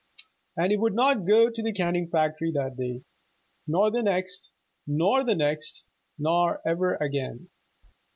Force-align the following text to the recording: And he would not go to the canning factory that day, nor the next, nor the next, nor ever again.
And 0.57 0.71
he 0.71 0.77
would 0.77 0.95
not 0.95 1.25
go 1.27 1.51
to 1.51 1.61
the 1.61 1.71
canning 1.71 2.07
factory 2.09 2.51
that 2.53 2.75
day, 2.75 3.03
nor 3.67 3.91
the 3.91 4.01
next, 4.01 4.51
nor 4.87 5.23
the 5.23 5.35
next, 5.35 5.83
nor 6.17 6.59
ever 6.65 6.95
again. 6.95 7.49